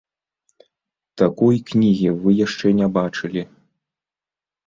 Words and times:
Такой 1.21 1.55
кнігі 1.69 2.09
вы 2.23 2.31
яшчэ 2.45 2.67
не 2.79 2.87
бачылі. 2.95 3.41